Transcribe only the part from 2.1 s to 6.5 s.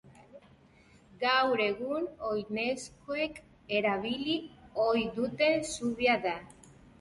oinezkoek erabili ohi duten zubia da.